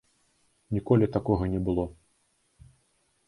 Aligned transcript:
Ніколі 0.75 1.09
такога 1.17 1.43
не 1.53 1.59
было. 1.67 1.85